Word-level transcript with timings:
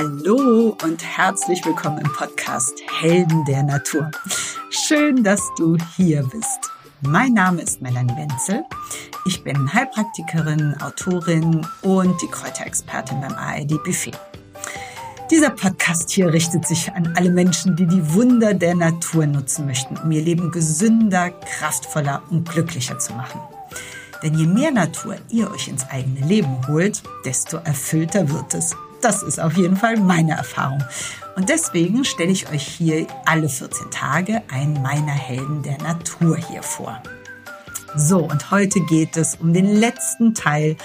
Hallo 0.00 0.76
und 0.84 1.02
herzlich 1.02 1.64
willkommen 1.64 1.98
im 1.98 2.12
Podcast 2.12 2.72
Helden 3.00 3.44
der 3.46 3.64
Natur. 3.64 4.08
Schön, 4.70 5.24
dass 5.24 5.40
du 5.56 5.76
hier 5.96 6.22
bist. 6.22 6.70
Mein 7.00 7.32
Name 7.32 7.62
ist 7.62 7.82
Melanie 7.82 8.14
Wenzel. 8.16 8.62
Ich 9.26 9.42
bin 9.42 9.74
Heilpraktikerin, 9.74 10.76
Autorin 10.80 11.66
und 11.82 12.22
die 12.22 12.28
Kräuterexpertin 12.28 13.20
beim 13.20 13.32
ARD 13.32 13.82
Buffet. 13.82 14.12
Dieser 15.32 15.50
Podcast 15.50 16.10
hier 16.10 16.32
richtet 16.32 16.64
sich 16.64 16.92
an 16.92 17.14
alle 17.16 17.30
Menschen, 17.30 17.74
die 17.74 17.88
die 17.88 18.14
Wunder 18.14 18.54
der 18.54 18.76
Natur 18.76 19.26
nutzen 19.26 19.66
möchten, 19.66 19.96
um 19.96 20.12
ihr 20.12 20.22
Leben 20.22 20.52
gesünder, 20.52 21.30
kraftvoller 21.30 22.22
und 22.30 22.48
glücklicher 22.48 23.00
zu 23.00 23.14
machen. 23.14 23.40
Denn 24.22 24.34
je 24.34 24.46
mehr 24.46 24.70
Natur 24.70 25.16
ihr 25.28 25.50
euch 25.50 25.66
ins 25.66 25.84
eigene 25.90 26.24
Leben 26.24 26.68
holt, 26.68 27.02
desto 27.24 27.56
erfüllter 27.56 28.30
wird 28.30 28.54
es. 28.54 28.76
Das 29.00 29.22
ist 29.22 29.38
auf 29.38 29.56
jeden 29.56 29.76
Fall 29.76 29.96
meine 29.96 30.32
Erfahrung. 30.32 30.82
Und 31.36 31.48
deswegen 31.48 32.04
stelle 32.04 32.32
ich 32.32 32.50
euch 32.50 32.66
hier 32.66 33.06
alle 33.24 33.48
14 33.48 33.90
Tage 33.90 34.42
einen 34.50 34.82
meiner 34.82 35.12
Helden 35.12 35.62
der 35.62 35.78
Natur 35.78 36.36
hier 36.36 36.62
vor. 36.62 37.00
So, 37.94 38.18
und 38.18 38.50
heute 38.50 38.80
geht 38.80 39.16
es 39.16 39.36
um 39.36 39.52
den 39.52 39.66
letzten 39.66 40.34
Teil 40.34 40.76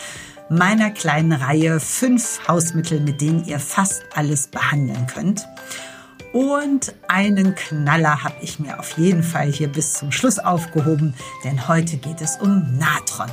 meiner 0.50 0.92
kleinen 0.92 1.34
Reihe 1.34 1.80
fünf 1.80 2.48
Hausmittel, 2.48 3.00
mit 3.00 3.20
denen 3.20 3.46
ihr 3.46 3.60
fast 3.60 4.04
alles 4.16 4.48
behandeln 4.48 5.08
könnt. 5.08 5.48
Und 6.34 6.94
einen 7.08 7.56
Knaller 7.56 8.24
habe 8.24 8.36
ich 8.42 8.60
mir 8.60 8.80
auf 8.80 8.98
jeden 8.98 9.24
Fall 9.24 9.52
hier 9.52 9.72
bis 9.72 9.94
zum 9.94 10.12
Schluss 10.12 10.40
aufgehoben, 10.40 11.14
denn 11.44 11.68
heute 11.68 11.98
geht 11.98 12.22
es 12.22 12.38
um 12.38 12.78
Natron. 12.78 13.30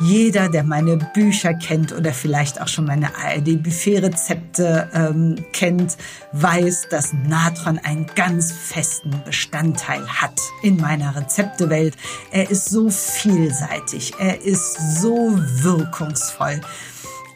Jeder, 0.00 0.48
der 0.48 0.62
meine 0.62 0.96
Bücher 1.14 1.54
kennt 1.54 1.92
oder 1.92 2.12
vielleicht 2.12 2.60
auch 2.60 2.68
schon 2.68 2.84
meine 2.84 3.14
ARD-Buffet-Rezepte 3.16 4.90
ähm, 4.92 5.36
kennt, 5.52 5.96
weiß, 6.32 6.88
dass 6.90 7.14
Natron 7.26 7.78
einen 7.78 8.06
ganz 8.14 8.52
festen 8.52 9.22
Bestandteil 9.24 10.06
hat 10.06 10.38
in 10.62 10.76
meiner 10.76 11.16
Rezeptewelt. 11.16 11.96
Er 12.30 12.50
ist 12.50 12.66
so 12.66 12.90
vielseitig, 12.90 14.12
er 14.18 14.42
ist 14.42 15.00
so 15.00 15.32
wirkungsvoll. 15.62 16.60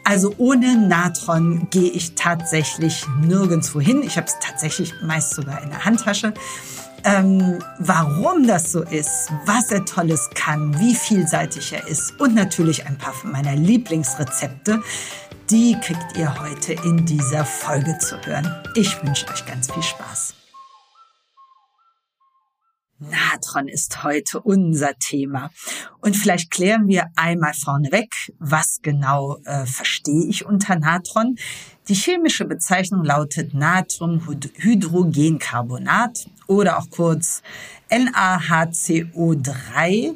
Also 0.03 0.33
ohne 0.37 0.77
Natron 0.77 1.67
gehe 1.69 1.89
ich 1.89 2.15
tatsächlich 2.15 3.05
nirgendwo 3.21 3.79
hin. 3.79 4.03
Ich 4.03 4.17
habe 4.17 4.27
es 4.27 4.37
tatsächlich 4.39 4.93
meist 5.03 5.33
sogar 5.35 5.63
in 5.63 5.69
der 5.69 5.85
Handtasche 5.85 6.33
ähm, 7.03 7.59
warum 7.79 8.47
das 8.47 8.71
so 8.71 8.83
ist, 8.83 9.31
was 9.45 9.71
er 9.71 9.85
Tolles 9.85 10.29
kann, 10.33 10.79
wie 10.79 10.95
vielseitig 10.95 11.73
er 11.73 11.87
ist 11.87 12.19
und 12.19 12.35
natürlich 12.35 12.85
ein 12.85 12.97
paar 12.97 13.13
meiner 13.23 13.55
Lieblingsrezepte, 13.55 14.81
die 15.49 15.77
kriegt 15.81 16.17
ihr 16.17 16.33
heute 16.41 16.73
in 16.73 17.05
dieser 17.05 17.45
Folge 17.45 17.97
zu 17.99 18.17
hören. 18.25 18.49
Ich 18.75 19.03
wünsche 19.03 19.27
euch 19.29 19.45
ganz 19.45 19.71
viel 19.71 19.83
Spaß. 19.83 20.40
Natron 23.01 23.67
ist 23.67 24.03
heute 24.03 24.39
unser 24.39 24.93
Thema. 24.99 25.49
Und 25.99 26.15
vielleicht 26.15 26.51
klären 26.51 26.87
wir 26.87 27.07
einmal 27.15 27.53
vorneweg, 27.53 28.13
was 28.39 28.79
genau 28.81 29.39
äh, 29.45 29.65
verstehe 29.65 30.27
ich 30.27 30.45
unter 30.45 30.77
Natron. 30.77 31.35
Die 31.87 31.95
chemische 31.95 32.45
Bezeichnung 32.45 33.03
lautet 33.03 33.53
Natriumhydrogencarbonat 33.53 36.27
oder 36.47 36.77
auch 36.77 36.89
kurz 36.91 37.41
NaHCO3. 37.89 40.13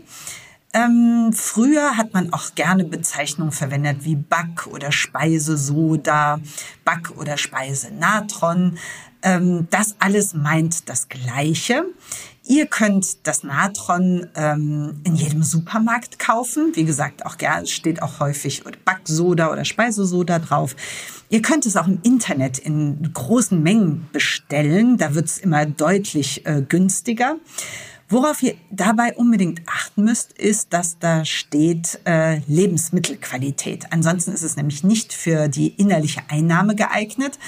Ähm, 0.73 1.31
früher 1.33 1.97
hat 1.97 2.13
man 2.13 2.31
auch 2.33 2.53
gerne 2.53 2.83
Bezeichnungen 2.83 3.53
verwendet 3.53 3.99
wie 4.01 4.17
Back- 4.17 4.67
oder 4.67 4.91
Speisesoda, 4.91 6.41
Back- 6.83 7.17
oder 7.17 7.37
Speisenatron. 7.37 8.77
Ähm, 9.23 9.69
das 9.71 9.95
alles 9.99 10.33
meint 10.33 10.89
das 10.89 11.07
Gleiche. 11.07 11.85
Ihr 12.47 12.67
könnt 12.67 13.25
das 13.25 13.43
Natron 13.43 14.27
ähm, 14.35 15.01
in 15.03 15.15
jedem 15.15 15.41
Supermarkt 15.41 16.19
kaufen. 16.19 16.71
Wie 16.75 16.85
gesagt, 16.85 17.25
auch 17.25 17.35
ja, 17.41 17.65
steht 17.65 18.03
auch 18.03 18.19
häufig 18.19 18.63
Backsoda 18.85 19.51
oder 19.51 19.65
Speisesoda 19.65 20.37
drauf. 20.39 20.75
Ihr 21.29 21.41
könnt 21.41 21.65
es 21.65 21.75
auch 21.75 21.87
im 21.87 21.99
Internet 22.03 22.59
in 22.59 23.11
großen 23.13 23.61
Mengen 23.61 24.07
bestellen. 24.13 24.97
Da 24.97 25.15
wird 25.15 25.25
es 25.25 25.37
immer 25.39 25.65
deutlich 25.65 26.45
äh, 26.45 26.61
günstiger. 26.61 27.37
Worauf 28.07 28.43
ihr 28.43 28.53
dabei 28.69 29.15
unbedingt 29.15 29.61
achten 29.65 30.03
müsst, 30.03 30.31
ist, 30.33 30.71
dass 30.71 30.99
da 30.99 31.25
steht 31.25 31.99
äh, 32.05 32.41
Lebensmittelqualität. 32.47 33.91
Ansonsten 33.91 34.31
ist 34.31 34.43
es 34.43 34.55
nämlich 34.55 34.83
nicht 34.83 35.11
für 35.11 35.47
die 35.47 35.69
innerliche 35.69 36.21
Einnahme 36.29 36.75
geeignet. 36.75 37.39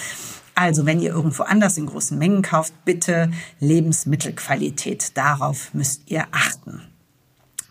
Also, 0.58 0.88
wenn 0.88 1.00
ihr 1.00 1.12
irgendwo 1.12 1.44
anders 1.44 1.78
in 1.78 1.86
großen 1.86 2.18
Mengen 2.18 2.42
kauft, 2.42 2.74
bitte 2.84 3.30
Lebensmittelqualität. 3.60 5.16
Darauf 5.16 5.72
müsst 5.76 6.10
ihr 6.10 6.26
achten. 6.32 6.82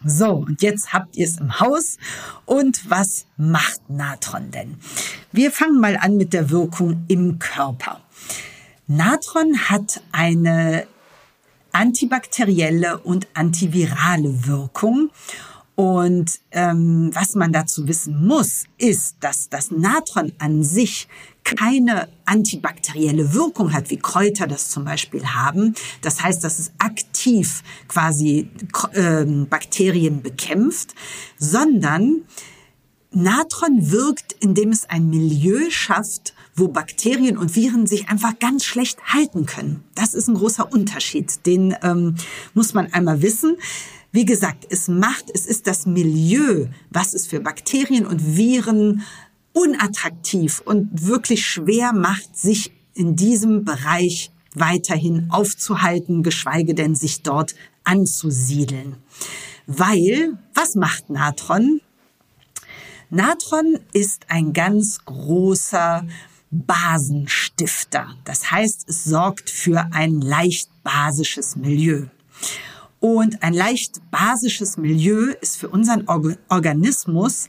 So, 0.05 0.35
und 0.35 0.63
jetzt 0.63 0.93
habt 0.93 1.17
ihr 1.17 1.27
es 1.27 1.39
im 1.39 1.59
Haus. 1.59 1.99
Und 2.45 2.89
was 2.89 3.27
macht 3.37 3.91
Natron 3.91 4.53
denn? 4.53 4.77
Wir 5.33 5.51
fangen 5.51 5.81
mal 5.81 5.97
an 5.97 6.17
mit 6.17 6.33
der 6.33 6.49
Wirkung 6.51 7.05
im 7.09 7.41
Körper. 7.41 8.03
Natron 8.87 9.59
hat 9.69 10.01
eine 10.13 10.87
antibakterielle 11.73 12.99
und 12.99 13.27
antivirale 13.35 14.47
Wirkung. 14.47 15.11
Und 15.75 16.39
ähm, 16.53 17.11
was 17.13 17.35
man 17.35 17.53
dazu 17.53 17.89
wissen 17.89 18.25
muss, 18.25 18.65
ist, 18.79 19.17
dass 19.21 19.49
das 19.49 19.73
Natron 19.73 20.33
an 20.39 20.63
sich 20.63 21.09
keine 21.47 22.09
antibakterielle 22.25 23.33
Wirkung 23.33 23.73
hat, 23.73 23.89
wie 23.91 23.99
Kräuter 23.99 24.49
das 24.49 24.69
zum 24.69 24.85
Beispiel 24.85 25.25
haben. 25.25 25.75
Das 26.03 26.23
heißt, 26.23 26.43
dass 26.43 26.59
es 26.59 26.73
aktiv 26.79 27.63
quasi 27.87 28.51
äh, 28.93 29.25
Bakterien 29.25 30.23
bekämpft, 30.23 30.95
sondern 31.39 32.23
Natron 33.13 33.93
wirkt, 33.93 34.35
indem 34.41 34.71
es 34.71 34.91
ein 34.91 35.09
Milieu 35.09 35.71
schafft, 35.71 36.35
wo 36.57 36.69
Bakterien 36.69 37.39
und 37.39 37.55
Viren 37.55 37.87
sich 37.87 38.09
einfach 38.09 38.39
ganz 38.41 38.65
schlecht 38.65 38.99
halten 39.15 39.47
können. 39.47 39.85
Das 39.95 40.15
ist 40.15 40.29
ein 40.29 40.35
großer 40.35 40.71
Unterschied. 40.71 41.47
Den 41.47 41.77
ähm, 41.83 42.17
muss 42.55 42.75
man 42.75 42.93
einmal 42.93 43.23
wissen. 43.23 43.57
Wie 44.11 44.25
gesagt, 44.25 44.67
es 44.71 44.89
macht, 44.89 45.27
es 45.33 45.47
ist 45.47 45.67
das 45.67 45.87
Milieu, 45.87 46.67
was 46.91 47.15
es 47.15 47.27
für 47.27 47.39
Bakterien 47.41 48.05
und 48.05 48.37
Viren 48.37 49.03
unattraktiv 49.57 50.61
und 50.65 51.07
wirklich 51.07 51.47
schwer 51.47 51.95
macht, 51.95 52.37
sich 52.37 52.73
in 52.93 53.17
diesem 53.17 53.65
Bereich 53.65 54.31
weiterhin 54.55 55.31
aufzuhalten, 55.31 56.23
geschweige 56.23 56.75
denn 56.75 56.95
sich 56.95 57.23
dort 57.23 57.55
anzusiedeln. 57.83 58.97
Weil, 59.67 60.37
was 60.55 60.75
macht 60.75 61.09
Natron? 61.09 61.81
Natron 63.09 63.79
ist 63.95 64.27
ein 64.29 64.53
ganz 64.53 65.03
großer 65.07 66.07
Basenstifter. 66.51 68.15
Das 68.25 68.51
heißt, 68.51 68.85
es 68.89 69.05
sorgt 69.05 69.49
für 69.49 69.89
ein 69.93 70.21
leicht 70.21 70.69
basisches 70.83 71.57
Milieu. 71.57 72.07
Und 73.01 73.43
ein 73.43 73.55
leicht 73.55 74.03
basisches 74.11 74.77
Milieu 74.77 75.33
ist 75.41 75.57
für 75.57 75.69
unseren 75.69 76.07
Organismus 76.49 77.49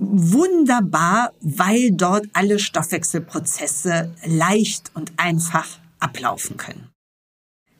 wunderbar, 0.00 1.32
weil 1.40 1.92
dort 1.92 2.26
alle 2.32 2.58
Stoffwechselprozesse 2.58 4.12
leicht 4.24 4.90
und 4.94 5.12
einfach 5.18 5.78
ablaufen 5.98 6.56
können. 6.56 6.88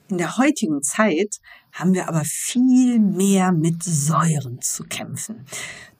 In 0.08 0.18
der 0.18 0.36
heutigen 0.36 0.82
Zeit 0.82 1.36
haben 1.72 1.94
wir 1.94 2.08
aber 2.08 2.24
viel 2.24 2.98
mehr 2.98 3.52
mit 3.52 3.82
Säuren 3.82 4.60
zu 4.60 4.84
kämpfen. 4.84 5.46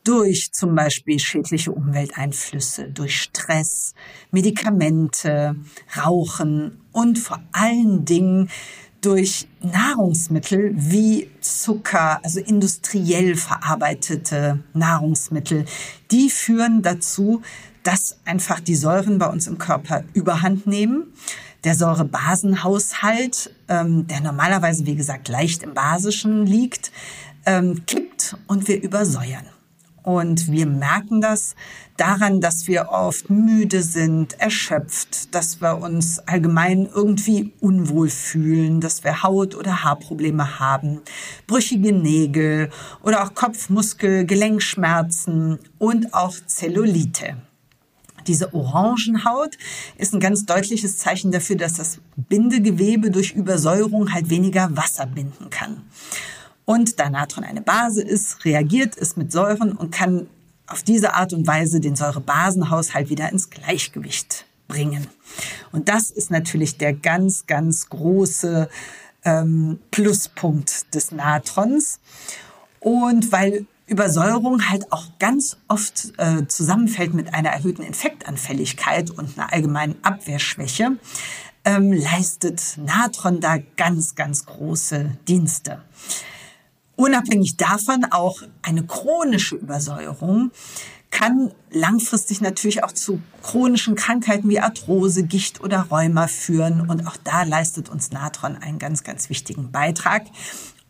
Durch 0.05 0.53
zum 0.53 0.75
Beispiel 0.75 1.19
schädliche 1.19 1.73
Umwelteinflüsse, 1.73 2.91
durch 2.91 3.21
Stress, 3.21 3.95
Medikamente, 4.31 5.57
Rauchen 5.97 6.81
und 6.93 7.19
vor 7.19 7.43
allen 7.53 8.05
Dingen 8.05 8.51
durch 9.01 9.49
Nahrungsmittel 9.63 10.73
wie 10.75 11.31
Zucker, 11.41 12.21
also 12.23 12.41
industriell 12.41 13.37
verarbeitete 13.37 14.61
Nahrungsmittel, 14.75 15.65
die 16.11 16.31
führen 16.31 16.83
dazu, 16.83 17.43
dass 17.83 18.19
einfach 18.25 18.61
die 18.61 18.75
Säuren 18.75 19.19
bei 19.19 19.27
uns 19.27 19.47
im 19.47 19.59
Körper 19.59 20.05
überhand 20.13 20.67
nehmen. 20.67 21.13
Der 21.65 21.75
Säurebasenhaushalt, 21.75 23.55
ähm, 23.69 24.07
der 24.07 24.21
normalerweise, 24.21 24.87
wie 24.87 24.97
gesagt, 24.97 25.29
leicht 25.29 25.63
im 25.63 25.75
Basischen 25.75 26.47
liegt, 26.47 26.93
ähm, 27.47 27.85
kippt 27.87 28.37
und 28.47 28.69
wir 28.69 28.83
übersäuern. 28.83 29.47
Und 30.03 30.51
wir 30.51 30.67
merken 30.67 31.21
das 31.21 31.55
daran, 31.97 32.41
dass 32.41 32.67
wir 32.67 32.89
oft 32.89 33.29
müde 33.29 33.83
sind, 33.83 34.41
erschöpft, 34.41 35.35
dass 35.35 35.61
wir 35.61 35.79
uns 35.79 36.19
allgemein 36.21 36.87
irgendwie 36.87 37.53
unwohl 37.61 38.09
fühlen, 38.09 38.81
dass 38.81 39.05
wir 39.05 39.23
Haut- 39.23 39.55
oder 39.55 39.85
Haarprobleme 39.85 40.59
haben, 40.59 41.01
brüchige 41.47 41.93
Nägel 41.93 42.71
oder 43.03 43.25
auch 43.25 43.35
Kopfmuskel, 43.35 44.25
Gelenkschmerzen 44.25 45.59
und 45.79 46.15
auch 46.15 46.35
Zellulite. 46.47 47.37
Diese 48.27 48.55
Orangenhaut 48.55 49.57
ist 49.97 50.15
ein 50.15 50.21
ganz 50.21 50.45
deutliches 50.45 50.99
Zeichen 50.99 51.33
dafür, 51.33 51.57
dass 51.57 51.75
das 51.75 51.99
Bindegewebe 52.17 53.11
durch 53.11 53.33
Übersäuerung 53.33 54.13
halt 54.13 54.31
weniger 54.31 54.77
Wasser 54.77 55.07
binden 55.07 55.51
kann. 55.51 55.83
Und 56.71 57.01
da 57.01 57.11
Natron 57.11 57.43
eine 57.43 57.63
Base 57.63 58.01
ist, 58.01 58.45
reagiert 58.45 58.97
es 58.97 59.17
mit 59.17 59.33
Säuren 59.33 59.73
und 59.73 59.91
kann 59.91 60.29
auf 60.69 60.85
diese 60.85 61.15
Art 61.15 61.33
und 61.33 61.45
Weise 61.49 61.81
den 61.81 61.97
Säurebasenhaushalt 61.97 63.11
wieder 63.11 63.29
ins 63.33 63.51
Gleichgewicht 63.51 64.47
bringen. 64.69 65.09
Und 65.73 65.89
das 65.89 66.13
ist 66.13 66.31
natürlich 66.31 66.79
der 66.79 66.93
ganz, 66.93 67.49
ganz 67.49 67.89
große 67.89 68.69
ähm, 69.25 69.81
Pluspunkt 69.91 70.95
des 70.95 71.11
Natrons. 71.11 71.99
Und 72.79 73.33
weil 73.33 73.67
Übersäuerung 73.89 74.69
halt 74.71 74.93
auch 74.93 75.07
ganz 75.19 75.57
oft 75.67 76.13
äh, 76.19 76.47
zusammenfällt 76.47 77.15
mit 77.15 77.35
einer 77.35 77.49
erhöhten 77.49 77.83
Infektanfälligkeit 77.83 79.11
und 79.11 79.37
einer 79.37 79.53
allgemeinen 79.53 79.97
Abwehrschwäche, 80.03 80.93
ähm, 81.65 81.93
leistet 81.93 82.79
Natron 82.79 83.41
da 83.41 83.59
ganz, 83.77 84.15
ganz 84.15 84.47
große 84.47 85.17
Dienste. 85.27 85.83
Unabhängig 87.01 87.57
davon 87.57 88.05
auch 88.11 88.43
eine 88.61 88.85
chronische 88.85 89.57
Übersäuerung 89.57 90.51
kann 91.11 91.51
langfristig 91.71 92.43
natürlich 92.43 92.85
auch 92.85 92.93
zu 92.93 93.23
chronischen 93.43 93.95
Krankheiten 93.95 94.51
wie 94.51 94.61
Arthrose, 94.61 95.25
Gicht 95.25 95.63
oder 95.63 95.87
Rheuma 95.91 96.27
führen. 96.27 96.83
Und 96.91 97.07
auch 97.07 97.17
da 97.25 97.45
leistet 97.45 97.89
uns 97.89 98.11
Natron 98.11 98.59
einen 98.59 98.79
ganz, 98.79 99.03
ganz 99.03 99.31
wichtigen 99.31 99.73
Beitrag. 99.73 100.27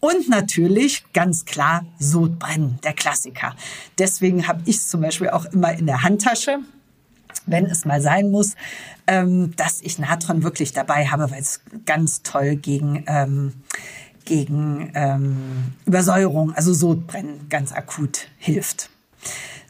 Und 0.00 0.28
natürlich 0.28 1.04
ganz 1.12 1.44
klar 1.44 1.86
Sodbrennen, 2.00 2.80
der 2.82 2.94
Klassiker. 2.94 3.54
Deswegen 3.96 4.48
habe 4.48 4.62
ich 4.64 4.78
es 4.78 4.88
zum 4.88 5.02
Beispiel 5.02 5.30
auch 5.30 5.44
immer 5.44 5.74
in 5.74 5.86
der 5.86 6.02
Handtasche, 6.02 6.58
wenn 7.46 7.66
es 7.66 7.84
mal 7.84 8.00
sein 8.00 8.32
muss, 8.32 8.56
ähm, 9.06 9.54
dass 9.54 9.80
ich 9.80 10.00
Natron 10.00 10.42
wirklich 10.42 10.72
dabei 10.72 11.06
habe, 11.06 11.30
weil 11.30 11.40
es 11.40 11.60
ganz 11.86 12.22
toll 12.22 12.56
gegen, 12.56 13.04
ähm, 13.06 13.52
gegen 14.30 14.92
ähm, 14.94 15.72
Übersäuerung, 15.86 16.54
also 16.54 16.72
Sodbrennen 16.72 17.48
ganz 17.48 17.72
akut 17.72 18.28
hilft. 18.38 18.88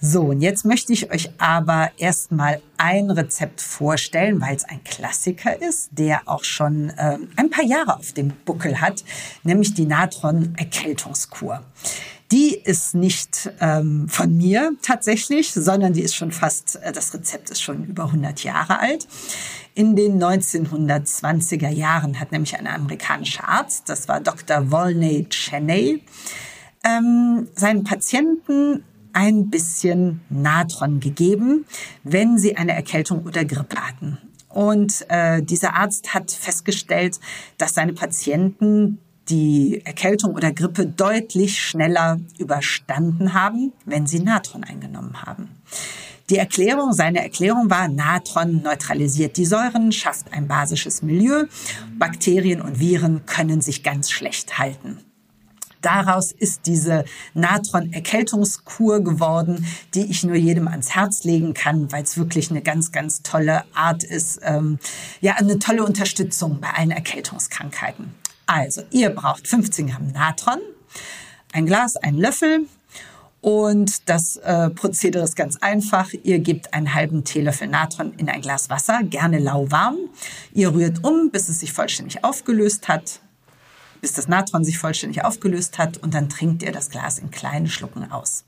So, 0.02 0.24
und 0.24 0.42
jetzt 0.42 0.66
möchte 0.66 0.92
ich 0.92 1.10
euch 1.10 1.30
aber 1.38 1.92
erstmal 1.96 2.60
ein 2.76 3.10
Rezept 3.10 3.62
vorstellen, 3.62 4.38
weil 4.42 4.54
es 4.54 4.64
ein 4.64 4.84
Klassiker 4.84 5.62
ist, 5.62 5.88
der 5.92 6.20
auch 6.26 6.44
schon 6.44 6.90
äh, 6.90 7.16
ein 7.36 7.48
paar 7.48 7.64
Jahre 7.64 7.96
auf 7.96 8.12
dem 8.12 8.32
Buckel 8.44 8.82
hat, 8.82 9.02
nämlich 9.44 9.72
die 9.72 9.86
Natron-Erkältungskur. 9.86 11.62
Die 12.32 12.54
ist 12.54 12.94
nicht 12.94 13.50
ähm, 13.60 14.08
von 14.08 14.36
mir 14.36 14.72
tatsächlich, 14.82 15.52
sondern 15.52 15.92
die 15.92 16.02
ist 16.02 16.14
schon 16.14 16.30
fast, 16.30 16.76
äh, 16.76 16.92
das 16.92 17.12
Rezept 17.12 17.50
ist 17.50 17.60
schon 17.60 17.84
über 17.84 18.04
100 18.04 18.44
Jahre 18.44 18.78
alt. 18.78 19.08
In 19.74 19.96
den 19.96 20.22
1920er 20.22 21.70
Jahren 21.70 22.20
hat 22.20 22.30
nämlich 22.30 22.56
ein 22.56 22.68
amerikanischer 22.68 23.48
Arzt, 23.48 23.88
das 23.88 24.06
war 24.06 24.20
Dr. 24.20 24.70
Volney 24.70 25.26
Cheney, 25.28 26.04
ähm, 26.84 27.48
seinen 27.56 27.82
Patienten 27.84 28.84
ein 29.12 29.50
bisschen 29.50 30.20
Natron 30.28 31.00
gegeben, 31.00 31.66
wenn 32.04 32.38
sie 32.38 32.56
eine 32.56 32.72
Erkältung 32.72 33.24
oder 33.24 33.44
Grippe 33.44 33.76
hatten. 33.76 34.18
Und 34.48 35.06
äh, 35.08 35.42
dieser 35.42 35.74
Arzt 35.74 36.14
hat 36.14 36.30
festgestellt, 36.30 37.20
dass 37.58 37.74
seine 37.74 37.92
Patienten 37.92 38.98
die 39.30 39.82
Erkältung 39.84 40.34
oder 40.34 40.52
Grippe 40.52 40.86
deutlich 40.86 41.60
schneller 41.60 42.20
überstanden 42.38 43.34
haben, 43.34 43.72
wenn 43.84 44.06
sie 44.06 44.20
Natron 44.20 44.64
eingenommen 44.64 45.22
haben. 45.22 45.48
Die 46.28 46.36
Erklärung, 46.36 46.92
seine 46.92 47.22
Erklärung 47.22 47.70
war, 47.70 47.88
Natron 47.88 48.62
neutralisiert 48.62 49.36
die 49.36 49.46
Säuren, 49.46 49.90
schafft 49.90 50.32
ein 50.32 50.46
basisches 50.46 51.02
Milieu, 51.02 51.46
Bakterien 51.98 52.60
und 52.60 52.78
Viren 52.78 53.26
können 53.26 53.60
sich 53.60 53.82
ganz 53.82 54.10
schlecht 54.10 54.58
halten. 54.58 54.98
Daraus 55.80 56.30
ist 56.30 56.66
diese 56.66 57.04
Natron-Erkältungskur 57.34 59.00
geworden, 59.00 59.66
die 59.94 60.10
ich 60.10 60.22
nur 60.22 60.36
jedem 60.36 60.68
ans 60.68 60.94
Herz 60.94 61.24
legen 61.24 61.54
kann, 61.54 61.90
weil 61.90 62.02
es 62.02 62.16
wirklich 62.16 62.50
eine 62.50 62.60
ganz, 62.60 62.92
ganz 62.92 63.22
tolle 63.22 63.64
Art 63.74 64.04
ist. 64.04 64.40
Ähm, 64.42 64.78
ja, 65.20 65.34
eine 65.36 65.58
tolle 65.58 65.84
Unterstützung 65.84 66.60
bei 66.60 66.68
allen 66.70 66.90
Erkältungskrankheiten. 66.90 68.14
Also, 68.52 68.82
ihr 68.90 69.10
braucht 69.10 69.46
15 69.46 69.86
Gramm 69.86 70.10
Natron, 70.12 70.58
ein 71.52 71.66
Glas, 71.66 71.96
ein 71.96 72.16
Löffel, 72.16 72.66
und 73.42 74.08
das 74.08 74.36
äh, 74.38 74.70
Prozedere 74.70 75.22
ist 75.22 75.36
ganz 75.36 75.56
einfach. 75.58 76.10
Ihr 76.24 76.40
gebt 76.40 76.74
einen 76.74 76.92
halben 76.92 77.24
Teelöffel 77.24 77.68
Natron 77.68 78.12
in 78.18 78.28
ein 78.28 78.42
Glas 78.42 78.68
Wasser, 78.68 79.02
gerne 79.04 79.38
lauwarm. 79.38 79.96
Ihr 80.52 80.74
rührt 80.74 81.04
um, 81.04 81.30
bis 81.30 81.48
es 81.48 81.60
sich 81.60 81.72
vollständig 81.72 82.24
aufgelöst 82.24 82.88
hat 82.88 83.20
bis 84.00 84.14
das 84.14 84.28
Natron 84.28 84.64
sich 84.64 84.78
vollständig 84.78 85.24
aufgelöst 85.24 85.78
hat 85.78 85.98
und 85.98 86.14
dann 86.14 86.28
trinkt 86.28 86.62
ihr 86.62 86.72
das 86.72 86.90
Glas 86.90 87.18
in 87.18 87.30
kleinen 87.30 87.68
Schlucken 87.68 88.10
aus. 88.10 88.44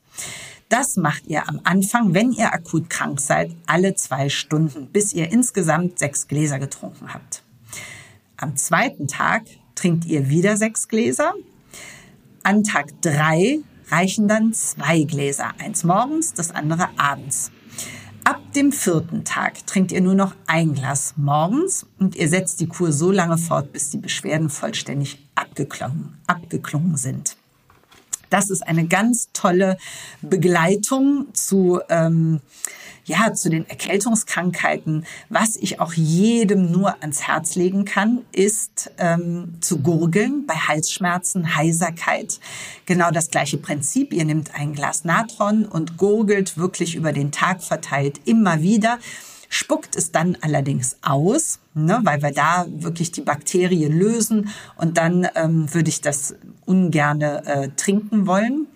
Das 0.69 0.97
macht 0.97 1.27
ihr 1.27 1.49
am 1.49 1.61
Anfang, 1.65 2.15
wenn 2.15 2.33
ihr 2.33 2.53
akut 2.55 2.89
krank 2.89 3.21
seid, 3.21 3.55
alle 3.67 3.95
zwei 3.95 4.31
Stunden, 4.31 4.87
bis 4.87 5.13
ihr 5.13 5.31
insgesamt 5.31 5.99
sechs 5.99 6.27
Gläser 6.27 6.59
getrunken 6.59 7.13
habt. 7.13 7.43
Am 8.39 8.57
zweiten 8.57 9.07
Tag 9.07 9.43
trinkt 9.83 10.05
ihr 10.05 10.29
wieder 10.29 10.57
sechs 10.57 10.87
Gläser. 10.87 11.35
An 12.45 12.63
Tag 12.63 13.03
drei 13.03 13.59
reichen 13.89 14.29
dann 14.29 14.53
zwei 14.53 15.03
Gläser, 15.03 15.51
eins 15.59 15.83
morgens, 15.83 16.35
das 16.35 16.53
andere 16.53 16.89
abends. 16.97 17.51
Ab 18.23 18.41
dem 18.55 18.71
vierten 18.71 19.25
Tag 19.25 19.67
trinkt 19.67 19.91
ihr 19.91 20.01
nur 20.01 20.15
noch 20.15 20.37
ein 20.47 20.75
Glas 20.75 21.15
morgens 21.17 21.85
und 21.99 22.15
ihr 22.15 22.29
setzt 22.29 22.61
die 22.61 22.69
Kur 22.69 22.93
so 22.93 23.11
lange 23.11 23.39
fort, 23.39 23.73
bis 23.73 23.91
die 23.91 23.99
Beschwerden 23.99 24.51
vollständig 24.51 25.19
abgeklungen, 25.35 26.17
abgeklungen 26.29 26.97
sind. 26.97 27.37
Das 28.33 28.51
ist 28.51 28.67
eine 28.67 28.87
ganz 28.87 29.29
tolle 29.33 29.77
Begleitung 30.23 31.27
zu 31.35 31.81
ähm, 31.89 32.41
ja, 33.05 33.33
zu 33.33 33.51
den 33.51 33.69
Erkältungskrankheiten, 33.69 35.05
was 35.29 35.57
ich 35.57 35.81
auch 35.81 35.93
jedem 35.93 36.71
nur 36.71 37.03
ans 37.03 37.23
Herz 37.23 37.57
legen 37.57 37.85
kann, 37.85 38.21
ist 38.31 38.93
ähm, 38.99 39.55
zu 39.61 39.79
gurgeln 39.79 40.47
bei 40.47 40.55
Halsschmerzen, 40.55 41.57
Heiserkeit. 41.57 42.39
Genau 42.87 43.11
das 43.11 43.31
gleiche 43.31 43.59
Prinzip. 43.59 44.13
Ihr 44.13 44.25
nehmt 44.25 44.55
ein 44.55 44.73
Glas 44.73 45.05
Natron 45.05 45.65
und 45.65 45.97
gurgelt 45.97 46.57
wirklich 46.57 46.95
über 46.95 47.13
den 47.13 47.33
Tag 47.33 47.63
verteilt 47.63 48.21
immer 48.25 48.63
wieder 48.63 48.99
spuckt 49.53 49.97
es 49.97 50.13
dann 50.13 50.39
allerdings 50.41 50.97
aus, 51.03 51.59
ne, 51.75 52.01
weil 52.05 52.23
wir 52.23 52.33
da 52.33 52.65
wirklich 52.71 53.13
die 53.13 53.21
Bakterien 53.21 53.93
lösen 53.93 54.49
und 54.77 54.97
dann 54.97 55.29
ähm, 55.35 55.73
würde 55.75 55.91
ich 55.91 56.01
das 56.01 56.35
ungerne 56.65 57.45
äh, 57.45 57.69
trinken 57.77 58.27
wollen. 58.27 58.67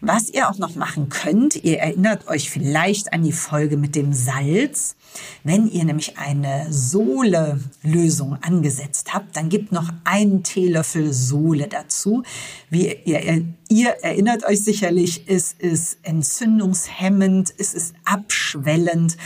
Was 0.00 0.28
ihr 0.28 0.50
auch 0.50 0.58
noch 0.58 0.74
machen 0.74 1.10
könnt, 1.10 1.54
ihr 1.64 1.78
erinnert 1.78 2.26
euch 2.26 2.50
vielleicht 2.50 3.12
an 3.12 3.22
die 3.22 3.32
Folge 3.32 3.76
mit 3.76 3.94
dem 3.94 4.12
Salz. 4.12 4.96
Wenn 5.44 5.68
ihr 5.68 5.84
nämlich 5.84 6.18
eine 6.18 6.66
Sohle-Lösung 6.70 8.36
angesetzt 8.42 9.14
habt, 9.14 9.36
dann 9.36 9.48
gebt 9.48 9.70
noch 9.70 9.90
einen 10.02 10.42
Teelöffel 10.42 11.12
Sohle 11.12 11.68
dazu. 11.68 12.24
Wie 12.68 12.92
ihr, 13.04 13.44
ihr 13.68 13.90
erinnert 14.02 14.44
euch 14.44 14.64
sicherlich, 14.64 15.24
es 15.28 15.52
ist 15.52 15.98
entzündungshemmend, 16.02 17.54
es 17.56 17.74
ist 17.74 17.94
abschwellend, 18.04 19.16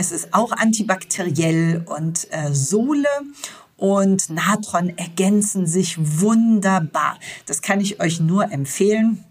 es 0.00 0.12
ist 0.12 0.32
auch 0.32 0.52
antibakteriell 0.52 1.84
und 1.84 2.26
äh, 2.32 2.54
Sohle 2.54 3.06
und 3.76 4.30
Natron 4.30 4.96
ergänzen 4.96 5.66
sich 5.66 5.96
wunderbar. 5.98 7.18
Das 7.44 7.60
kann 7.60 7.80
ich 7.80 8.00
euch 8.00 8.18
nur 8.18 8.50
empfehlen 8.50 9.24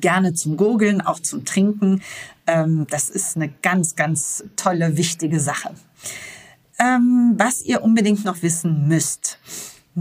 gerne 0.00 0.32
zum 0.32 0.56
Gurgeln, 0.56 1.00
auch 1.00 1.18
zum 1.18 1.44
Trinken. 1.44 2.02
Ähm, 2.46 2.86
das 2.88 3.10
ist 3.10 3.34
eine 3.34 3.48
ganz, 3.48 3.96
ganz 3.96 4.44
tolle, 4.54 4.96
wichtige 4.96 5.40
Sache. 5.40 5.74
Ähm, 6.78 7.34
was 7.36 7.62
ihr 7.62 7.82
unbedingt 7.82 8.24
noch 8.24 8.42
wissen 8.42 8.86
müsst. 8.86 9.40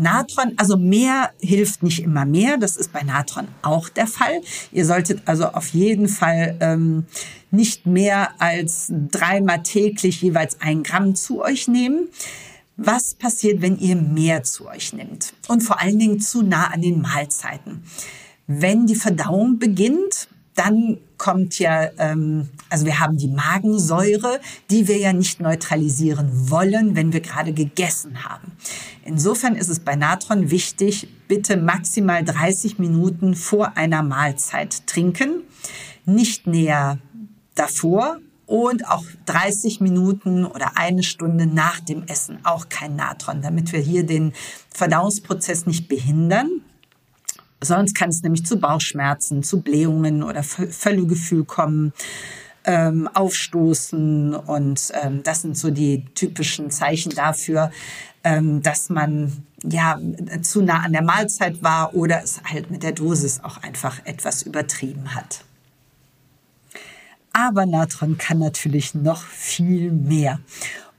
Natron, 0.02 0.54
also 0.58 0.78
mehr 0.78 1.32
hilft 1.40 1.82
nicht 1.82 2.04
immer 2.04 2.26
mehr. 2.26 2.58
Das 2.58 2.78
ist 2.78 2.94
bei 2.94 3.02
Natron 3.02 3.48
auch 3.62 3.90
der 3.90 4.08
Fall. 4.08 4.42
Ihr 4.72 4.86
solltet 4.86 5.24
also 5.26 5.46
auf 5.46 5.70
jeden 5.70 6.08
Fall 6.08 6.56
ähm, 6.60 7.06
nicht 7.50 7.86
mehr 7.86 8.30
als 8.40 8.92
dreimal 8.92 9.64
täglich 9.64 10.22
jeweils 10.22 10.62
ein 10.62 10.84
Gramm 10.84 11.16
zu 11.16 11.42
euch 11.42 11.68
nehmen. 11.68 12.10
Was 12.76 13.16
passiert, 13.16 13.62
wenn 13.62 13.80
ihr 13.80 13.96
mehr 13.96 14.44
zu 14.44 14.68
euch 14.68 14.94
nimmt? 14.94 15.34
Und 15.48 15.62
vor 15.62 15.82
allen 15.82 15.98
Dingen 15.98 16.20
zu 16.20 16.44
nah 16.44 16.68
an 16.68 16.82
den 16.82 17.02
Mahlzeiten. 17.02 17.84
Wenn 18.46 18.86
die 18.86 18.96
Verdauung 18.96 19.58
beginnt, 19.58 20.28
dann 20.54 21.00
kommt 21.18 21.60
ja, 21.60 21.90
ähm, 21.98 22.50
also 22.70 22.86
wir 22.86 23.00
haben 23.00 23.18
die 23.18 23.28
Magensäure, 23.28 24.40
die 24.70 24.88
wir 24.88 24.98
ja 24.98 25.14
nicht 25.14 25.40
neutralisieren 25.40 26.50
wollen, 26.50 26.96
wenn 26.96 27.14
wir 27.14 27.22
gerade 27.22 27.54
gegessen 27.54 28.24
haben. 28.24 28.52
Insofern 29.04 29.56
ist 29.56 29.70
es 29.70 29.80
bei 29.80 29.96
Natron 29.96 30.52
wichtig, 30.52 31.08
bitte 31.28 31.58
maximal 31.58 32.24
30 32.24 32.80
Minuten 32.80 33.36
vor 33.36 33.78
einer 33.78 34.04
Mahlzeit 34.04 34.86
trinken, 34.88 35.44
nicht 36.06 36.48
näher 36.48 37.00
davor 37.56 38.20
und 38.46 38.88
auch 38.88 39.04
30 39.26 39.82
Minuten 39.82 40.46
oder 40.46 40.72
eine 40.76 41.04
Stunde 41.04 41.46
nach 41.46 41.80
dem 41.82 42.04
Essen 42.04 42.40
auch 42.44 42.70
kein 42.70 42.96
Natron, 42.96 43.42
damit 43.42 43.74
wir 43.74 43.80
hier 43.80 44.06
den 44.06 44.34
Verdauungsprozess 44.74 45.66
nicht 45.66 45.88
behindern. 45.88 46.62
Sonst 47.62 47.96
kann 47.96 48.10
es 48.10 48.22
nämlich 48.22 48.46
zu 48.46 48.60
Bauchschmerzen, 48.60 49.44
zu 49.44 49.62
Blähungen 49.62 50.24
oder 50.24 50.44
Völlegefühl 50.44 51.44
kommen, 51.44 51.94
ähm, 52.66 53.10
Aufstoßen 53.14 54.36
und 54.36 54.92
ähm, 55.02 55.24
das 55.24 55.42
sind 55.42 55.58
so 55.58 55.72
die 55.72 56.06
typischen 56.14 56.70
Zeichen 56.70 57.14
dafür, 57.16 57.72
ähm, 58.24 58.62
dass 58.62 58.90
man 58.90 59.46
ja 59.64 60.00
zu 60.42 60.62
nah 60.62 60.82
an 60.82 60.92
der 60.92 61.02
Mahlzeit 61.02 61.64
war 61.64 61.96
oder 61.96 62.22
es 62.24 62.42
halt 62.44 62.70
mit 62.70 62.84
der 62.84 62.92
Dosis 62.92 63.40
auch 63.42 63.64
einfach 63.64 64.06
etwas 64.06 64.44
übertrieben 64.44 65.16
hat. 65.16 65.46
Aber 67.32 67.66
Natron 67.66 68.18
kann 68.18 68.40
natürlich 68.40 68.94
noch 68.96 69.22
viel 69.22 69.92
mehr. 69.92 70.40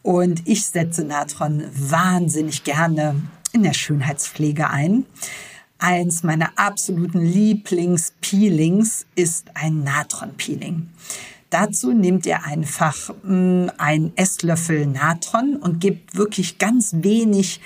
Und 0.03 0.47
ich 0.49 0.67
setze 0.67 1.05
Natron 1.05 1.65
wahnsinnig 1.73 2.65
gerne 2.65 3.21
in 3.53 3.63
der 3.63 3.75
Schönheitspflege 3.75 4.71
ein. 4.71 5.05
Eins 5.79 6.25
meiner 6.25 6.51
absoluten 6.57 7.25
Lieblingspeelings 7.25 9.07
ist 9.15 9.47
ein 9.55 9.85
Natron-Peeling. 9.85 10.89
Dazu 11.51 11.93
nehmt 11.93 12.27
ihr 12.27 12.45
einfach 12.45 13.15
mh, 13.23 13.33
mm, 13.33 13.71
einen 13.79 14.17
Esslöffel 14.17 14.87
Natron 14.87 15.57
und 15.57 15.81
gebt 15.81 16.17
wirklich 16.17 16.59
ganz 16.59 16.95
wenig 16.99 17.61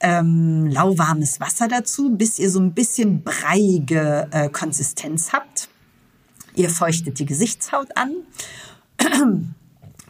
ähm, 0.00 0.66
lauwarmes 0.66 1.40
Wasser 1.40 1.66
dazu, 1.66 2.10
bis 2.10 2.38
ihr 2.38 2.50
so 2.50 2.60
ein 2.60 2.74
bisschen 2.74 3.22
breiige 3.22 4.28
äh, 4.30 4.48
Konsistenz 4.50 5.32
habt. 5.32 5.68
Ihr 6.54 6.70
feuchtet 6.70 7.18
die 7.18 7.26
Gesichtshaut 7.26 7.88
an. 7.96 8.12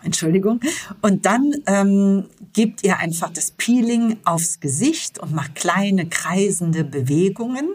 Entschuldigung. 0.07 0.61
Und 1.03 1.27
dann 1.27 1.53
ähm, 1.67 2.25
gebt 2.53 2.85
ihr 2.85 2.99
einfach 2.99 3.31
das 3.31 3.51
Peeling 3.51 4.19
aufs 4.25 4.61
Gesicht 4.61 5.19
und 5.19 5.35
macht 5.35 5.57
kleine 5.57 6.09
kreisende 6.09 6.85
Bewegungen. 6.85 7.69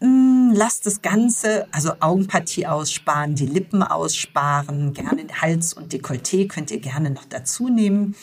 Mm, 0.00 0.50
lasst 0.52 0.86
das 0.86 1.02
Ganze, 1.02 1.66
also 1.72 1.92
Augenpartie 2.00 2.66
aussparen, 2.66 3.36
die 3.36 3.46
Lippen 3.46 3.82
aussparen, 3.82 4.92
gerne 4.92 5.24
Hals 5.40 5.72
und 5.72 5.92
Dekolleté 5.92 6.48
könnt 6.48 6.70
ihr 6.70 6.80
gerne 6.80 7.10
noch 7.10 7.26
dazu 7.26 7.68
nehmen 7.68 8.16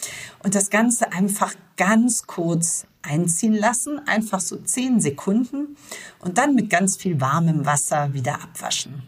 und 0.43 0.53
das 0.53 0.69
Ganze 0.69 1.13
einfach 1.13 1.53
ganz 1.77 2.27
kurz 2.27 2.87
einziehen 3.03 3.53
lassen, 3.53 3.99
einfach 4.05 4.41
so 4.41 4.57
zehn 4.57 4.99
Sekunden 4.99 5.77
und 6.19 6.37
dann 6.37 6.55
mit 6.55 6.69
ganz 6.69 6.97
viel 6.97 7.21
warmem 7.21 7.65
Wasser 7.65 8.13
wieder 8.13 8.41
abwaschen. 8.41 9.03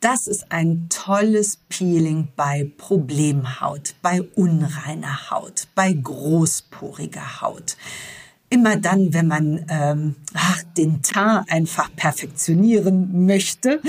Das 0.00 0.26
ist 0.26 0.52
ein 0.52 0.88
tolles 0.90 1.58
Peeling 1.68 2.28
bei 2.36 2.70
Problemhaut, 2.76 3.94
bei 4.02 4.22
unreiner 4.22 5.30
Haut, 5.30 5.68
bei 5.74 5.92
großporiger 5.92 7.40
Haut. 7.40 7.76
Immer 8.48 8.76
dann, 8.76 9.12
wenn 9.14 9.26
man 9.26 9.66
ähm, 9.68 10.16
ach, 10.34 10.62
den 10.76 11.02
Teint 11.02 11.50
einfach 11.50 11.90
perfektionieren 11.96 13.26
möchte, 13.26 13.80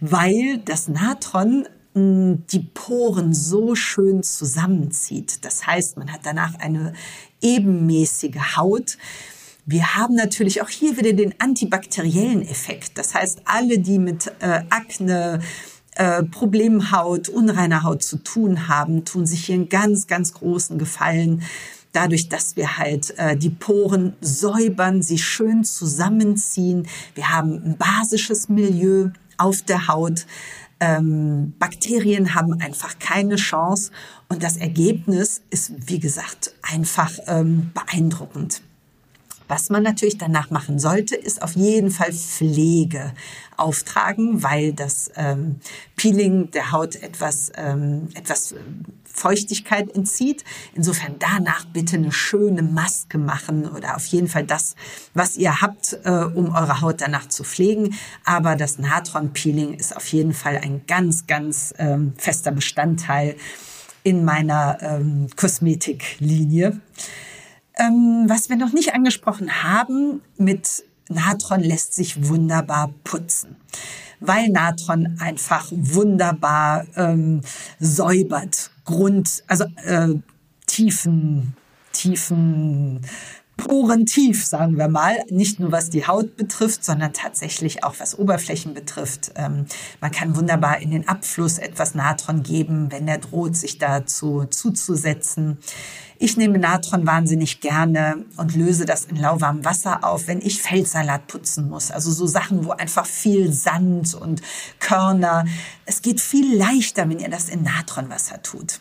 weil 0.00 0.58
das 0.64 0.88
Natron 0.88 1.66
hm, 1.94 2.44
die 2.50 2.60
Poren 2.60 3.32
so 3.32 3.74
schön 3.74 4.22
zusammenzieht. 4.22 5.44
Das 5.44 5.66
heißt, 5.66 5.96
man 5.96 6.12
hat 6.12 6.20
danach 6.24 6.54
eine 6.58 6.92
ebenmäßige 7.40 8.56
Haut, 8.56 8.98
wir 9.64 9.94
haben 9.94 10.14
natürlich 10.14 10.60
auch 10.62 10.68
hier 10.68 10.96
wieder 10.96 11.12
den 11.12 11.34
antibakteriellen 11.40 12.42
Effekt. 12.42 12.98
Das 12.98 13.14
heißt, 13.14 13.42
alle, 13.44 13.78
die 13.78 13.98
mit 13.98 14.32
äh, 14.40 14.62
Akne, 14.70 15.40
äh, 15.94 16.22
Problemhaut, 16.24 17.28
unreiner 17.28 17.82
Haut 17.82 18.02
zu 18.02 18.16
tun 18.16 18.68
haben, 18.68 19.04
tun 19.04 19.26
sich 19.26 19.46
hier 19.46 19.54
einen 19.56 19.68
ganz, 19.68 20.06
ganz 20.06 20.34
großen 20.34 20.78
Gefallen. 20.78 21.42
Dadurch, 21.92 22.28
dass 22.28 22.56
wir 22.56 22.78
halt 22.78 23.16
äh, 23.18 23.36
die 23.36 23.50
Poren 23.50 24.14
säubern, 24.20 25.02
sie 25.02 25.18
schön 25.18 25.62
zusammenziehen. 25.62 26.88
Wir 27.14 27.30
haben 27.30 27.52
ein 27.52 27.76
basisches 27.76 28.48
Milieu 28.48 29.10
auf 29.36 29.62
der 29.62 29.86
Haut. 29.86 30.26
Ähm, 30.80 31.52
Bakterien 31.58 32.34
haben 32.34 32.54
einfach 32.60 32.98
keine 32.98 33.36
Chance. 33.36 33.92
Und 34.28 34.42
das 34.42 34.56
Ergebnis 34.56 35.42
ist, 35.50 35.72
wie 35.86 36.00
gesagt, 36.00 36.54
einfach 36.62 37.12
ähm, 37.26 37.70
beeindruckend. 37.74 38.62
Was 39.52 39.68
man 39.68 39.82
natürlich 39.82 40.16
danach 40.16 40.48
machen 40.48 40.78
sollte, 40.78 41.14
ist 41.14 41.42
auf 41.42 41.56
jeden 41.56 41.90
Fall 41.90 42.10
Pflege 42.10 43.12
auftragen, 43.58 44.42
weil 44.42 44.72
das 44.72 45.10
ähm, 45.14 45.56
Peeling 45.94 46.50
der 46.52 46.72
Haut 46.72 46.96
etwas, 46.96 47.52
ähm, 47.56 48.08
etwas 48.14 48.52
äh, 48.52 48.56
Feuchtigkeit 49.04 49.94
entzieht. 49.94 50.42
Insofern 50.74 51.16
danach 51.18 51.66
bitte 51.66 51.96
eine 51.96 52.12
schöne 52.12 52.62
Maske 52.62 53.18
machen 53.18 53.68
oder 53.68 53.94
auf 53.96 54.06
jeden 54.06 54.26
Fall 54.26 54.44
das, 54.44 54.74
was 55.12 55.36
ihr 55.36 55.60
habt, 55.60 55.98
äh, 56.04 56.10
um 56.10 56.54
eure 56.54 56.80
Haut 56.80 57.02
danach 57.02 57.28
zu 57.28 57.44
pflegen. 57.44 57.94
Aber 58.24 58.56
das 58.56 58.78
Natron-Peeling 58.78 59.74
ist 59.74 59.94
auf 59.94 60.06
jeden 60.14 60.32
Fall 60.32 60.62
ein 60.64 60.86
ganz, 60.86 61.26
ganz 61.26 61.74
ähm, 61.76 62.14
fester 62.16 62.52
Bestandteil 62.52 63.36
in 64.02 64.24
meiner 64.24 64.78
ähm, 64.80 65.26
Kosmetiklinie. 65.36 66.80
Ähm, 67.78 68.24
was 68.26 68.48
wir 68.48 68.56
noch 68.56 68.72
nicht 68.72 68.94
angesprochen 68.94 69.62
haben, 69.62 70.20
mit 70.36 70.84
Natron 71.08 71.60
lässt 71.60 71.94
sich 71.94 72.28
wunderbar 72.28 72.92
putzen, 73.04 73.56
weil 74.20 74.48
Natron 74.48 75.16
einfach 75.20 75.68
wunderbar 75.70 76.86
ähm, 76.96 77.40
säubert, 77.78 78.70
Grund, 78.84 79.42
also 79.46 79.64
äh, 79.84 80.14
tiefen, 80.66 81.54
tiefen 81.92 83.00
Poren 83.64 84.06
tief, 84.06 84.44
sagen 84.44 84.76
wir 84.76 84.88
mal. 84.88 85.22
Nicht 85.30 85.60
nur 85.60 85.70
was 85.70 85.88
die 85.88 86.06
Haut 86.06 86.36
betrifft, 86.36 86.84
sondern 86.84 87.12
tatsächlich 87.12 87.84
auch 87.84 87.94
was 87.98 88.18
Oberflächen 88.18 88.74
betrifft. 88.74 89.32
Ähm, 89.36 89.66
man 90.00 90.10
kann 90.10 90.34
wunderbar 90.34 90.80
in 90.80 90.90
den 90.90 91.06
Abfluss 91.06 91.58
etwas 91.58 91.94
Natron 91.94 92.42
geben, 92.42 92.90
wenn 92.90 93.06
der 93.06 93.18
droht, 93.18 93.56
sich 93.56 93.78
dazu 93.78 94.46
zuzusetzen. 94.46 95.58
Ich 96.18 96.36
nehme 96.36 96.58
Natron 96.58 97.06
wahnsinnig 97.06 97.60
gerne 97.60 98.24
und 98.36 98.56
löse 98.56 98.84
das 98.84 99.04
in 99.04 99.16
lauwarmem 99.16 99.64
Wasser 99.64 100.02
auf, 100.02 100.26
wenn 100.26 100.40
ich 100.40 100.60
Feldsalat 100.60 101.28
putzen 101.28 101.68
muss. 101.68 101.92
Also 101.92 102.10
so 102.10 102.26
Sachen, 102.26 102.64
wo 102.64 102.72
einfach 102.72 103.06
viel 103.06 103.52
Sand 103.52 104.14
und 104.14 104.42
Körner. 104.80 105.44
Es 105.84 106.02
geht 106.02 106.20
viel 106.20 106.56
leichter, 106.56 107.08
wenn 107.08 107.20
ihr 107.20 107.30
das 107.30 107.48
in 107.48 107.62
Natronwasser 107.62 108.42
tut. 108.42 108.80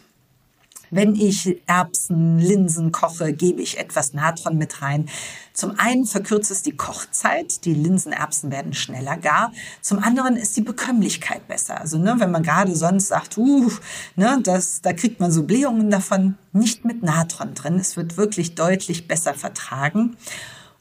Wenn 0.92 1.16
ich 1.16 1.62
Erbsen, 1.68 2.38
Linsen 2.38 2.92
koche, 2.92 3.32
gebe 3.32 3.62
ich 3.62 3.80
etwas 3.80 4.14
Natron 4.14 4.58
mit 4.58 4.82
rein. 4.82 5.08
Zum 5.54 5.80
einen 5.80 6.06
verkürzt 6.06 6.52
es 6.52 6.64
die 6.64 6.76
Kochzeit, 6.76 7.64
die 7.64 7.74
Linsenerbsen 7.74 8.52
werden 8.52 8.74
schneller 8.74 9.16
gar. 9.16 9.54
Zum 9.82 10.00
anderen 10.00 10.36
ist 10.36 10.58
die 10.58 10.62
Bekömmlichkeit 10.62 11.48
besser. 11.48 11.80
Also 11.80 11.98
ne, 11.98 12.16
wenn 12.18 12.32
man 12.32 12.44
gerade 12.44 12.76
sonst 12.76 13.08
sagt, 13.08 13.38
uh, 13.38 13.72
ne, 14.18 14.40
das, 14.44 14.82
da 14.82 14.92
kriegt 14.92 15.22
man 15.22 15.32
so 15.32 15.44
Blähungen 15.44 15.90
davon, 15.90 16.38
nicht 16.52 16.84
mit 16.84 17.04
Natron 17.04 17.54
drin. 17.54 17.76
Es 17.76 17.96
wird 17.96 18.18
wirklich 18.18 18.56
deutlich 18.56 19.08
besser 19.08 19.34
vertragen. 19.34 20.18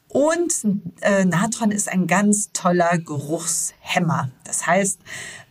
Und 0.09 0.53
äh, 0.99 1.23
Natron 1.23 1.71
ist 1.71 1.87
ein 1.87 2.05
ganz 2.05 2.51
toller 2.51 2.97
Geruchshemmer. 2.97 4.29
Das 4.43 4.67
heißt, 4.67 4.99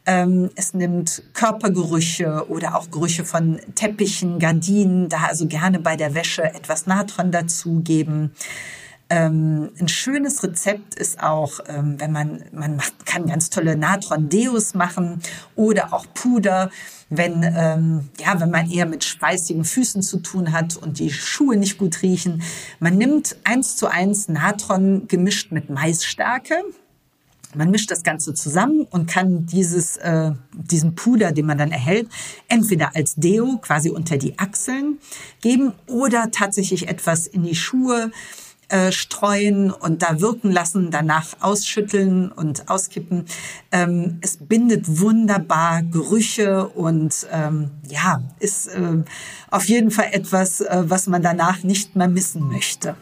es 0.05 0.75
nimmt 0.75 1.23
Körpergerüche 1.35 2.47
oder 2.49 2.77
auch 2.77 2.91
Gerüche 2.91 3.25
von 3.25 3.61
Teppichen, 3.77 4.39
Gardinen, 4.41 5.09
da 5.09 5.25
also 5.29 5.47
gerne 5.47 5.79
bei 5.79 5.97
der 5.97 6.15
Wäsche 6.15 6.43
etwas 6.43 6.87
Natron 6.87 7.31
dazugeben. 7.31 8.33
Ähm, 9.13 9.71
ein 9.81 9.89
schönes 9.89 10.43
Rezept 10.45 10.95
ist 10.95 11.21
auch, 11.21 11.59
ähm, 11.67 11.99
wenn 11.99 12.13
man, 12.13 12.45
man 12.53 12.77
macht, 12.77 13.07
kann 13.07 13.27
ganz 13.27 13.51
tolle 13.51 13.77
Natron-Deos 13.77 14.75
machen 14.75 15.21
oder 15.57 15.93
auch 15.93 16.07
Puder, 16.15 16.71
wenn, 17.09 17.43
ähm, 17.43 18.09
ja, 18.21 18.41
wenn 18.41 18.51
man 18.51 18.71
eher 18.71 18.87
mit 18.87 19.03
schweißigen 19.03 19.65
Füßen 19.65 20.03
zu 20.03 20.19
tun 20.19 20.53
hat 20.53 20.77
und 20.77 21.01
die 21.01 21.11
Schuhe 21.11 21.57
nicht 21.57 21.77
gut 21.77 22.03
riechen. 22.03 22.43
Man 22.79 22.99
nimmt 22.99 23.37
eins 23.43 23.77
zu 23.77 23.89
eins 23.89 24.29
Natron 24.29 25.09
gemischt 25.09 25.51
mit 25.51 25.71
Maisstärke, 25.71 26.63
man 27.55 27.71
mischt 27.71 27.91
das 27.91 28.03
Ganze 28.03 28.35
zusammen 28.35 28.87
und 28.91 29.07
kann 29.09 29.47
dieses, 29.47 29.97
äh, 29.97 30.33
diesen 30.53 30.95
Puder, 30.95 31.33
den 31.33 31.47
man 31.47 31.59
dann 31.59 31.73
erhält, 31.73 32.09
entweder 32.49 32.95
als 32.95 33.15
Deo 33.17 33.59
quasi 33.59 33.91
unter 33.91 34.17
die 34.17 34.39
Achseln 34.39 34.99
geben 35.41 35.73
oder 35.87 36.31
tatsächlich 36.31 36.89
etwas 36.89 37.27
in 37.27 37.43
die 37.43 37.55
Schuhe 37.55 38.11
äh, 38.71 38.93
streuen 38.93 39.73
und 39.73 40.03
da 40.03 40.21
wirken 40.21 40.53
lassen, 40.53 40.93
danach 40.93 41.27
ausschütteln 41.41 42.31
und 42.31 42.69
auskippen. 42.69 43.25
Ähm, 43.73 44.19
es 44.21 44.37
bindet 44.37 45.01
wunderbar 45.01 45.83
Gerüche 45.83 46.69
und 46.69 47.27
ähm, 47.33 47.71
ja, 47.89 48.23
ist 48.39 48.69
äh, 48.69 49.03
auf 49.51 49.65
jeden 49.65 49.91
Fall 49.91 50.11
etwas, 50.13 50.61
äh, 50.61 50.85
was 50.87 51.09
man 51.09 51.21
danach 51.21 51.65
nicht 51.65 51.97
mehr 51.97 52.07
missen 52.07 52.49
möchte. 52.49 52.95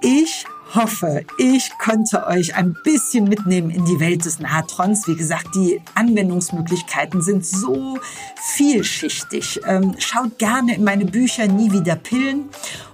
Ich 0.00 0.44
hoffe, 0.74 1.24
ich 1.38 1.70
konnte 1.78 2.26
euch 2.26 2.54
ein 2.54 2.74
bisschen 2.84 3.24
mitnehmen 3.24 3.70
in 3.70 3.84
die 3.84 4.00
Welt 4.00 4.24
des 4.24 4.38
Natrons. 4.38 5.06
Wie 5.06 5.16
gesagt, 5.16 5.54
die 5.54 5.80
Anwendungsmöglichkeiten 5.94 7.22
sind 7.22 7.44
so 7.44 7.98
vielschichtig. 8.40 9.60
Ähm, 9.66 9.94
schaut 9.98 10.38
gerne 10.38 10.76
in 10.76 10.84
meine 10.84 11.04
Bücher 11.04 11.46
Nie 11.46 11.72
wieder 11.72 11.96
Pillen 11.96 12.48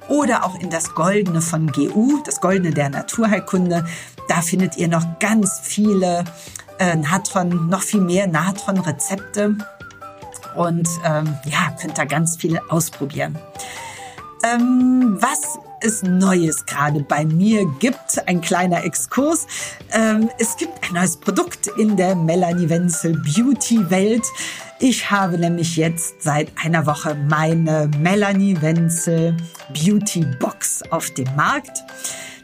oder 0.08 0.44
auch 0.44 0.58
in 0.58 0.70
das 0.70 0.94
Goldene 0.94 1.40
von 1.40 1.70
GU, 1.70 2.20
das 2.24 2.40
Goldene 2.40 2.72
der 2.72 2.90
Naturheilkunde. 2.90 3.86
Da 4.28 4.42
findet 4.42 4.76
ihr 4.76 4.88
noch 4.88 5.18
ganz 5.20 5.60
viele 5.62 6.24
äh, 6.78 6.96
Natron, 6.96 7.68
noch 7.68 7.82
viel 7.82 8.00
mehr 8.00 8.26
Natron-Rezepte 8.26 9.56
und 10.54 10.88
ähm, 11.04 11.36
ja, 11.44 11.76
könnt 11.80 11.98
da 11.98 12.04
ganz 12.04 12.36
viele 12.36 12.60
ausprobieren. 12.70 13.38
Ähm, 14.44 15.16
was 15.20 15.58
es 15.80 16.02
Neues 16.02 16.66
gerade 16.66 17.00
bei 17.00 17.24
mir 17.24 17.66
gibt. 17.78 18.26
Ein 18.26 18.40
kleiner 18.40 18.84
Exkurs. 18.84 19.46
Ähm, 19.92 20.30
es 20.38 20.56
gibt 20.56 20.72
ein 20.82 20.94
neues 20.94 21.16
Produkt 21.16 21.68
in 21.78 21.96
der 21.96 22.14
Melanie 22.14 22.68
Wenzel 22.68 23.14
Beauty 23.14 23.90
Welt. 23.90 24.24
Ich 24.80 25.10
habe 25.10 25.38
nämlich 25.38 25.76
jetzt 25.76 26.22
seit 26.22 26.52
einer 26.62 26.86
Woche 26.86 27.14
meine 27.14 27.90
Melanie 27.98 28.60
Wenzel 28.60 29.36
Beauty 29.72 30.24
Box 30.38 30.82
auf 30.90 31.10
dem 31.10 31.34
Markt. 31.36 31.82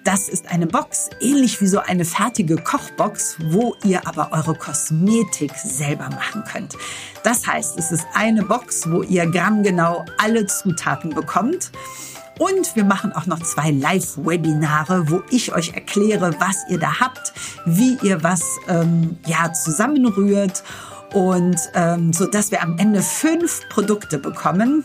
Das 0.05 0.29
ist 0.29 0.51
eine 0.51 0.67
Box, 0.67 1.09
ähnlich 1.21 1.63
wie 1.63 1.67
so 1.67 1.79
eine 1.79 2.05
fertige 2.05 2.57
Kochbox, 2.57 3.37
wo 3.41 3.75
ihr 3.85 4.07
aber 4.07 4.33
eure 4.33 4.55
Kosmetik 4.55 5.53
selber 5.57 6.11
machen 6.11 6.45
könnt. 6.45 6.77
Das 7.23 7.47
heißt, 7.47 7.79
es 7.79 7.91
ist 7.91 8.05
eine 8.13 8.45
Box, 8.45 8.91
wo 8.91 9.03
ihr 9.03 9.27
grammgenau 9.27 10.05
alle 10.19 10.45
Zutaten 10.47 11.11
bekommt. 11.15 11.71
Und 12.39 12.75
wir 12.75 12.85
machen 12.85 13.13
auch 13.13 13.27
noch 13.27 13.41
zwei 13.41 13.71
Live-Webinare, 13.71 15.09
wo 15.11 15.23
ich 15.31 15.55
euch 15.55 15.75
erkläre, 15.75 16.35
was 16.41 16.57
ihr 16.69 16.79
da 16.79 17.01
habt, 17.01 17.33
wie 17.65 17.97
ihr 18.03 18.23
was 18.23 18.43
ähm, 18.69 19.19
ja 19.27 19.53
zusammenrührt. 19.53 20.65
Und 21.13 21.57
ähm, 21.75 22.13
so 22.13 22.27
dass 22.27 22.51
wir 22.51 22.63
am 22.63 22.77
Ende 22.79 23.01
fünf 23.03 23.69
Produkte 23.69 24.19
bekommen, 24.19 24.85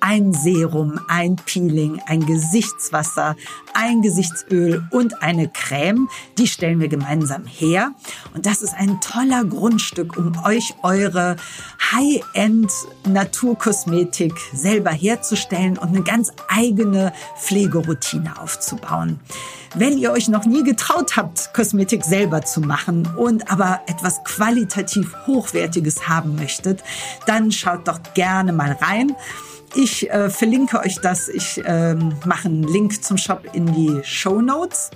ein 0.00 0.32
Serum, 0.32 0.98
ein 1.08 1.36
Peeling, 1.36 2.00
ein 2.06 2.24
Gesichtswasser, 2.26 3.36
ein 3.74 4.02
Gesichtsöl 4.02 4.84
und 4.90 5.22
eine 5.22 5.48
Creme. 5.48 6.08
Die 6.38 6.46
stellen 6.46 6.80
wir 6.80 6.88
gemeinsam 6.88 7.44
her. 7.44 7.92
Und 8.34 8.46
das 8.46 8.62
ist 8.62 8.74
ein 8.74 9.00
toller 9.00 9.44
Grundstück, 9.44 10.16
um 10.16 10.32
euch 10.44 10.74
eure 10.82 11.36
High-End 11.92 12.70
Naturkosmetik 13.06 14.34
selber 14.52 14.90
herzustellen 14.90 15.78
und 15.78 15.88
eine 15.88 16.02
ganz 16.02 16.32
eigene 16.48 17.12
Pflegeroutine 17.38 18.40
aufzubauen. 18.40 19.20
Wenn 19.76 19.98
ihr 19.98 20.10
euch 20.10 20.28
noch 20.28 20.46
nie 20.46 20.64
getraut 20.64 21.16
habt, 21.16 21.54
Kosmetik 21.54 22.04
selber 22.04 22.42
zu 22.42 22.60
machen 22.60 23.08
und 23.16 23.52
aber 23.52 23.80
etwas 23.86 24.24
qualitativ 24.24 25.14
Hochwertiges 25.28 26.08
haben 26.08 26.34
möchtet, 26.34 26.82
dann 27.26 27.52
schaut 27.52 27.86
doch 27.86 28.00
gerne 28.14 28.52
mal 28.52 28.72
rein. 28.72 29.14
Ich 29.74 30.10
äh, 30.10 30.30
verlinke 30.30 30.80
euch 30.80 31.00
das. 31.00 31.28
Ich 31.28 31.62
ähm, 31.64 32.14
mache 32.24 32.48
einen 32.48 32.64
Link 32.64 33.02
zum 33.04 33.16
Shop 33.16 33.46
in 33.52 33.66
die 33.72 34.00
Show 34.02 34.40
Notes. 34.40 34.90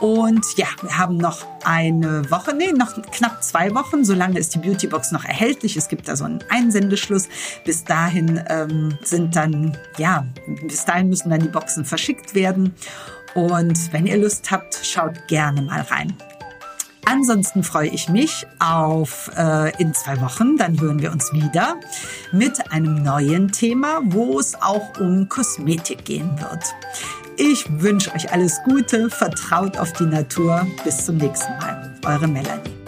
Und 0.00 0.44
ja, 0.56 0.66
wir 0.80 0.96
haben 0.96 1.18
noch 1.18 1.46
eine 1.62 2.28
Woche, 2.30 2.54
nee, 2.54 2.72
noch 2.72 3.00
knapp 3.12 3.44
zwei 3.44 3.74
Wochen. 3.74 4.04
Solange 4.04 4.38
ist 4.38 4.54
die 4.54 4.58
Beautybox 4.58 5.12
noch 5.12 5.24
erhältlich. 5.24 5.76
Es 5.76 5.88
gibt 5.88 6.08
da 6.08 6.16
so 6.16 6.24
einen 6.24 6.42
Einsendeschluss. 6.48 7.28
Bis 7.64 7.84
dahin 7.84 8.42
ähm, 8.48 8.98
sind 9.02 9.36
dann, 9.36 9.76
ja, 9.98 10.26
bis 10.62 10.86
dahin 10.86 11.10
müssen 11.10 11.28
dann 11.30 11.40
die 11.40 11.48
Boxen 11.48 11.84
verschickt 11.84 12.34
werden. 12.34 12.74
Und 13.34 13.92
wenn 13.92 14.06
ihr 14.06 14.16
Lust 14.16 14.50
habt, 14.50 14.74
schaut 14.82 15.28
gerne 15.28 15.62
mal 15.62 15.82
rein. 15.82 16.14
Ansonsten 17.04 17.62
freue 17.62 17.88
ich 17.88 18.08
mich 18.08 18.46
auf 18.58 19.30
äh, 19.36 19.72
in 19.80 19.94
zwei 19.94 20.20
Wochen. 20.20 20.56
Dann 20.56 20.80
hören 20.80 21.00
wir 21.00 21.12
uns 21.12 21.32
wieder 21.32 21.76
mit 22.32 22.70
einem 22.72 23.02
neuen 23.02 23.50
Thema, 23.50 24.00
wo 24.04 24.38
es 24.38 24.60
auch 24.60 24.98
um 25.00 25.28
Kosmetik 25.28 26.04
gehen 26.04 26.30
wird. 26.40 26.64
Ich 27.36 27.64
wünsche 27.80 28.14
euch 28.14 28.32
alles 28.32 28.60
Gute, 28.64 29.08
vertraut 29.08 29.78
auf 29.78 29.92
die 29.94 30.04
Natur. 30.04 30.66
Bis 30.84 31.06
zum 31.06 31.16
nächsten 31.16 31.52
Mal. 31.58 31.98
Eure 32.04 32.28
Melanie. 32.28 32.79